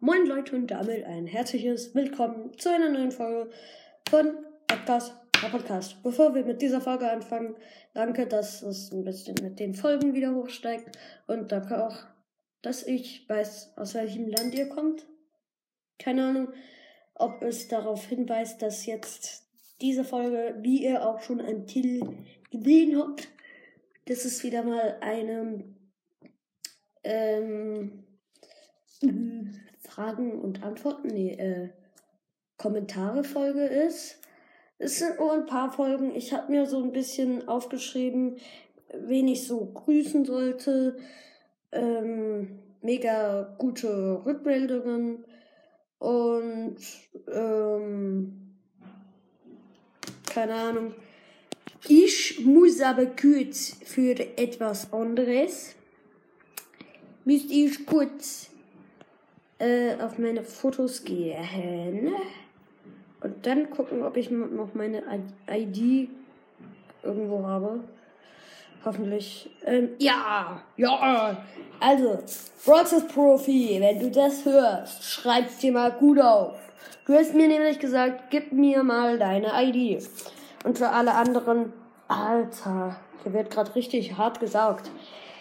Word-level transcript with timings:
Moin 0.00 0.26
Leute 0.26 0.54
und 0.54 0.68
damit 0.68 1.04
ein 1.06 1.26
herzliches 1.26 1.92
Willkommen 1.92 2.56
zu 2.56 2.72
einer 2.72 2.88
neuen 2.88 3.10
Folge 3.10 3.50
von 4.08 4.30
Podcast, 4.68 5.12
der 5.42 5.48
Podcast. 5.48 6.00
Bevor 6.04 6.36
wir 6.36 6.44
mit 6.44 6.62
dieser 6.62 6.80
Folge 6.80 7.10
anfangen, 7.10 7.56
danke, 7.94 8.28
dass 8.28 8.62
es 8.62 8.92
ein 8.92 9.02
bisschen 9.02 9.34
mit 9.42 9.58
den 9.58 9.74
Folgen 9.74 10.14
wieder 10.14 10.32
hochsteigt 10.36 10.96
und 11.26 11.50
danke 11.50 11.84
auch, 11.84 11.96
dass 12.62 12.86
ich 12.86 13.28
weiß, 13.28 13.72
aus 13.74 13.94
welchem 13.94 14.28
Land 14.28 14.54
ihr 14.54 14.68
kommt. 14.68 15.04
Keine 15.98 16.28
Ahnung, 16.28 16.52
ob 17.16 17.42
es 17.42 17.66
darauf 17.66 18.06
hinweist, 18.06 18.62
dass 18.62 18.86
jetzt 18.86 19.48
diese 19.80 20.04
Folge, 20.04 20.58
wie 20.60 20.84
ihr 20.84 21.04
auch 21.04 21.22
schon 21.22 21.40
am 21.40 21.66
Titel 21.66 22.06
gesehen 22.52 22.96
habt, 22.96 23.26
das 24.04 24.24
ist 24.24 24.44
wieder 24.44 24.62
mal 24.62 24.96
eine 25.00 25.64
ähm, 27.02 28.04
Fragen 29.88 30.40
und 30.40 30.62
Antworten, 30.62 31.08
nee, 31.08 31.32
äh, 31.32 31.70
Kommentare-Folge 32.58 33.64
ist. 33.64 34.18
Es 34.78 34.98
sind 34.98 35.18
nur 35.18 35.32
ein 35.32 35.46
paar 35.46 35.72
Folgen. 35.72 36.14
Ich 36.14 36.32
habe 36.32 36.52
mir 36.52 36.66
so 36.66 36.82
ein 36.82 36.92
bisschen 36.92 37.48
aufgeschrieben, 37.48 38.36
wen 38.92 39.28
ich 39.28 39.46
so 39.46 39.64
grüßen 39.64 40.24
sollte. 40.24 40.98
Ähm, 41.72 42.60
mega 42.82 43.54
gute 43.58 44.24
Rückmeldungen 44.24 45.24
und 45.98 46.76
ähm, 47.32 48.54
keine 50.32 50.54
Ahnung. 50.54 50.94
Ich 51.88 52.44
muss 52.44 52.80
aber 52.80 53.06
kurz 53.06 53.76
für 53.84 54.18
etwas 54.36 54.92
anderes. 54.92 55.74
Müsste 57.24 57.52
ich 57.52 57.84
kurz 57.86 58.50
äh, 59.58 59.94
auf 60.00 60.18
meine 60.18 60.42
Fotos 60.42 61.04
gehen 61.04 62.12
und 63.20 63.46
dann 63.46 63.70
gucken, 63.70 64.02
ob 64.02 64.16
ich 64.16 64.30
noch 64.30 64.74
meine 64.74 65.02
ID 65.50 66.08
irgendwo 67.02 67.46
habe. 67.46 67.80
Hoffentlich. 68.84 69.50
Ähm, 69.64 69.90
ja, 69.98 70.62
ja. 70.76 71.36
Also, 71.80 72.18
Broadcast 72.64 73.08
Profi, 73.12 73.78
wenn 73.80 73.98
du 73.98 74.10
das 74.10 74.44
hörst, 74.44 75.02
schreib's 75.04 75.58
dir 75.58 75.72
mal 75.72 75.92
gut 75.92 76.20
auf. 76.20 76.56
Du 77.06 77.14
hast 77.14 77.34
mir 77.34 77.48
nämlich 77.48 77.78
gesagt, 77.78 78.30
gib 78.30 78.52
mir 78.52 78.82
mal 78.84 79.18
deine 79.18 79.50
ID. 79.62 80.06
Und 80.64 80.78
für 80.78 80.90
alle 80.90 81.14
anderen, 81.14 81.72
Alter, 82.06 82.96
hier 83.22 83.32
wird 83.32 83.50
gerade 83.50 83.74
richtig 83.74 84.16
hart 84.16 84.38
gesaugt. 84.38 84.90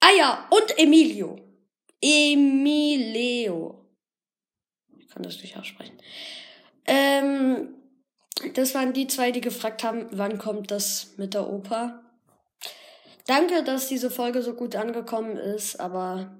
Ah 0.00 0.10
ja, 0.18 0.48
und 0.50 0.76
Emilio. 0.80 1.38
Emilio. 2.00 3.86
Ich 4.98 5.06
kann 5.08 5.22
das 5.22 5.40
nicht 5.40 5.56
aussprechen. 5.56 5.96
Ähm, 6.86 7.76
das 8.54 8.74
waren 8.74 8.94
die 8.94 9.06
zwei, 9.06 9.30
die 9.30 9.40
gefragt 9.40 9.84
haben, 9.84 10.08
wann 10.10 10.38
kommt 10.38 10.72
das 10.72 11.14
mit 11.18 11.34
der 11.34 11.48
Oper. 11.48 12.02
Danke, 13.28 13.62
dass 13.62 13.86
diese 13.86 14.10
Folge 14.10 14.42
so 14.42 14.54
gut 14.54 14.74
angekommen 14.74 15.36
ist, 15.36 15.78
aber 15.78 16.36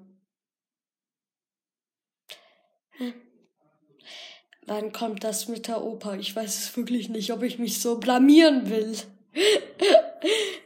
Wann 4.65 4.91
kommt 4.91 5.23
das 5.23 5.47
mit 5.47 5.69
der 5.69 5.85
Oper? 5.85 6.17
Ich 6.19 6.35
weiß 6.35 6.57
es 6.57 6.75
wirklich 6.75 7.07
nicht, 7.07 7.31
ob 7.31 7.43
ich 7.43 7.59
mich 7.59 7.79
so 7.81 7.97
blamieren 7.97 8.69
will. 8.69 8.97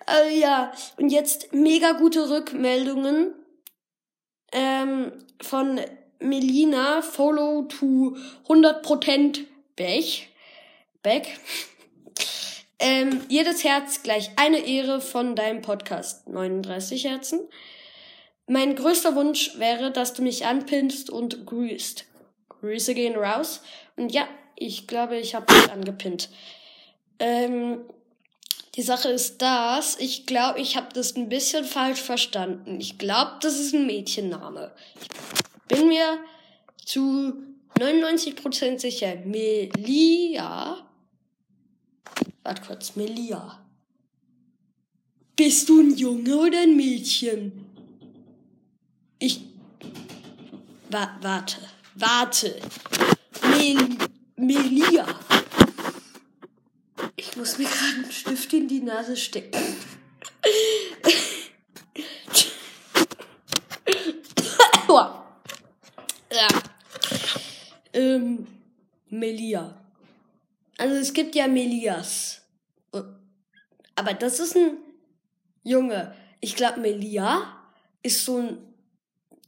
äh, 0.07 0.39
ja, 0.39 0.71
und 0.97 1.09
jetzt 1.09 1.53
mega 1.53 1.93
gute 1.93 2.29
Rückmeldungen 2.29 3.33
ähm, 4.51 5.11
von 5.41 5.79
Melina, 6.19 7.01
Follow 7.01 7.63
to 7.63 8.15
100% 8.47 9.45
Bech. 9.75 10.29
Beck. 11.01 11.27
ähm, 12.79 13.21
jedes 13.27 13.63
Herz 13.63 14.03
gleich 14.03 14.31
eine 14.37 14.59
Ehre 14.59 15.01
von 15.01 15.35
deinem 15.35 15.61
Podcast. 15.61 16.27
39 16.29 17.05
Herzen. 17.05 17.41
Mein 18.47 18.75
größter 18.75 19.15
Wunsch 19.15 19.57
wäre, 19.57 19.91
dass 19.91 20.13
du 20.13 20.21
mich 20.21 20.45
anpinnst 20.45 21.09
und 21.09 21.45
grüßt. 21.45 22.05
Grüße 22.49 22.93
gehen 22.93 23.15
raus. 23.15 23.61
Und 23.95 24.11
ja, 24.11 24.27
ich 24.55 24.87
glaube, 24.87 25.17
ich 25.17 25.35
habe 25.35 25.51
dich 25.53 25.71
angepinnt. 25.71 26.29
Ähm, 27.19 27.81
die 28.75 28.81
Sache 28.81 29.09
ist 29.09 29.41
das, 29.41 29.97
ich 29.99 30.25
glaube, 30.25 30.59
ich 30.59 30.75
habe 30.75 30.89
das 30.93 31.15
ein 31.15 31.29
bisschen 31.29 31.63
falsch 31.63 32.01
verstanden. 32.01 32.79
Ich 32.79 32.97
glaube, 32.97 33.33
das 33.41 33.59
ist 33.59 33.73
ein 33.73 33.85
Mädchenname. 33.85 34.71
Ich 34.99 35.07
bin 35.67 35.87
mir 35.87 36.17
zu 36.83 37.33
99% 37.79 38.79
sicher. 38.79 39.15
Melia. 39.25 40.77
Warte 42.43 42.61
kurz, 42.63 42.95
Melia. 42.95 43.59
Bist 45.35 45.69
du 45.69 45.81
ein 45.81 45.95
Junge 45.95 46.37
oder 46.37 46.61
ein 46.61 46.75
Mädchen? 46.75 47.65
Ich. 49.19 49.41
Wa 50.89 51.17
warte, 51.21 51.57
warte. 51.95 52.59
Mel 53.49 53.97
Melia. 54.35 55.05
Ich 57.33 57.37
muss 57.37 57.57
mir 57.57 57.65
gerade 57.67 57.95
einen 57.95 58.11
Stift 58.11 58.53
in 58.53 58.67
die 58.67 58.81
Nase 58.81 59.17
stecken. 59.17 59.59
ja. 66.31 66.47
Ähm, 67.91 68.45
Melia. 69.09 69.83
Also 70.77 70.93
es 70.93 71.11
gibt 71.11 71.33
ja 71.33 71.47
Melias. 71.47 72.43
Aber 73.95 74.13
das 74.13 74.39
ist 74.39 74.55
ein 74.55 74.77
Junge. 75.63 76.13
Ich 76.39 76.55
glaube, 76.55 76.81
Melia 76.81 77.63
ist 78.03 78.25
so 78.25 78.37
ein 78.37 78.59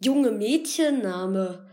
junge 0.03 0.31
Mädchenname. 0.31 1.69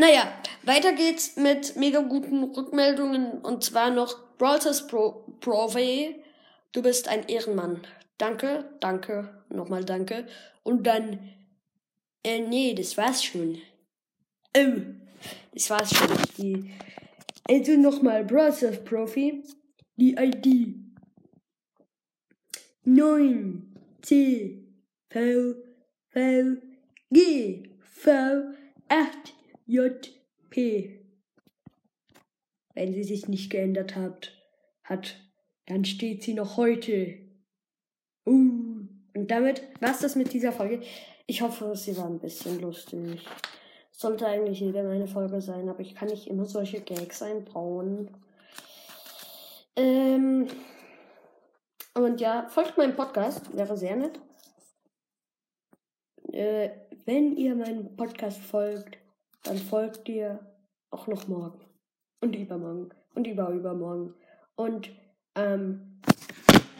Naja, 0.00 0.32
weiter 0.62 0.92
geht's 0.92 1.36
mit 1.36 1.74
mega 1.74 2.00
guten 2.00 2.44
Rückmeldungen 2.44 3.32
und 3.40 3.64
zwar 3.64 3.90
noch 3.90 4.16
Brawlers 4.38 4.86
Pro 4.86 5.24
Profi. 5.40 6.22
Du 6.70 6.82
bist 6.82 7.08
ein 7.08 7.26
Ehrenmann. 7.28 7.84
Danke, 8.16 8.64
danke, 8.78 9.42
nochmal 9.48 9.84
danke. 9.84 10.28
Und 10.62 10.86
dann, 10.86 11.18
äh, 12.22 12.38
nee, 12.40 12.74
das 12.74 12.96
war's 12.96 13.24
schon. 13.24 13.58
Ähm, 14.54 15.00
das 15.52 15.68
war's 15.68 15.92
schon. 15.92 16.08
Die, 16.36 16.70
also 17.48 17.72
nochmal 17.72 18.24
Brawlers 18.24 18.84
Profi. 18.84 19.42
Die 19.96 20.14
ID 20.14 20.76
9 22.84 23.74
C 24.02 24.64
V 25.10 25.54
V 26.10 26.56
G 27.10 27.68
V 27.80 28.10
8 28.88 29.37
JP. 29.68 31.04
Wenn 32.74 32.94
sie 32.94 33.04
sich 33.04 33.28
nicht 33.28 33.50
geändert 33.50 33.96
hat, 33.96 34.32
hat, 34.82 35.16
dann 35.66 35.84
steht 35.84 36.22
sie 36.22 36.34
noch 36.34 36.56
heute. 36.56 37.18
Uh. 38.26 38.88
Und 39.14 39.30
damit 39.30 39.62
war's 39.80 40.00
das 40.00 40.16
mit 40.16 40.32
dieser 40.32 40.52
Folge. 40.52 40.80
Ich 41.26 41.42
hoffe, 41.42 41.76
sie 41.76 41.96
war 41.96 42.06
ein 42.06 42.20
bisschen 42.20 42.60
lustig. 42.60 43.26
Sollte 43.90 44.26
eigentlich 44.26 44.60
jede 44.60 44.82
meine 44.84 45.06
Folge 45.08 45.40
sein, 45.40 45.68
aber 45.68 45.80
ich 45.80 45.94
kann 45.94 46.08
nicht 46.08 46.28
immer 46.28 46.46
solche 46.46 46.80
Gags 46.80 47.20
einbauen. 47.20 48.16
Ähm, 49.76 50.48
und 51.94 52.20
ja, 52.20 52.48
folgt 52.48 52.78
meinem 52.78 52.96
Podcast, 52.96 53.54
wäre 53.56 53.76
sehr 53.76 53.96
nett. 53.96 54.20
Äh, 56.32 56.70
wenn 57.04 57.36
ihr 57.36 57.54
meinem 57.54 57.96
Podcast 57.96 58.40
folgt, 58.40 58.97
dann 59.42 59.58
folgt 59.58 60.08
ihr 60.08 60.40
auch 60.90 61.06
noch 61.06 61.28
morgen. 61.28 61.64
Und 62.20 62.34
übermorgen. 62.34 62.90
Und 63.14 63.26
überübermorgen. 63.26 64.14
Und 64.56 64.90
ähm, 65.34 66.00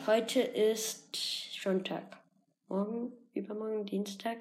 heute 0.06 0.40
ist 0.40 1.16
Sonntag. 1.62 2.19
Morgen 2.69 3.12
übermorgen 3.38 3.87
Dienstag, 3.87 4.38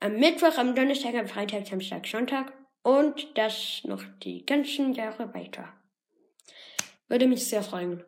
am 0.00 0.16
Mittwoch, 0.16 0.58
am 0.58 0.74
Donnerstag, 0.74 1.14
am 1.14 1.26
Freitag, 1.26 1.66
Samstag, 1.66 2.06
Sonntag 2.06 2.52
und 2.82 3.38
das 3.38 3.82
noch 3.84 4.02
die 4.22 4.44
ganzen 4.44 4.92
Jahre 4.92 5.32
weiter. 5.34 5.72
Würde 7.08 7.26
mich 7.26 7.46
sehr 7.46 7.62
freuen. 7.62 8.04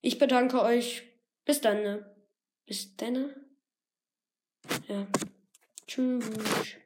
Ich 0.00 0.18
bedanke 0.18 0.62
euch. 0.62 1.02
Bis 1.44 1.60
dann. 1.60 1.82
Ne? 1.82 2.16
Bis 2.66 2.96
dann. 2.96 3.34
Ja. 4.88 5.06
Tschüss. 5.86 6.76